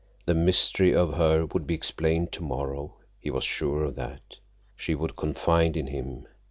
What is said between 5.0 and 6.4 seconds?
confide in him.